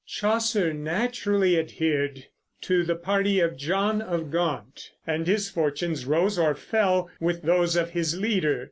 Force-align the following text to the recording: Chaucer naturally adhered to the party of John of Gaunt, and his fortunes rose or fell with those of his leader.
Chaucer 0.07 0.73
naturally 0.73 1.59
adhered 1.59 2.25
to 2.61 2.83
the 2.83 2.95
party 2.95 3.39
of 3.39 3.55
John 3.55 4.01
of 4.01 4.31
Gaunt, 4.31 4.89
and 5.05 5.27
his 5.27 5.47
fortunes 5.47 6.05
rose 6.07 6.39
or 6.39 6.55
fell 6.55 7.07
with 7.19 7.43
those 7.43 7.75
of 7.75 7.91
his 7.91 8.17
leader. 8.19 8.59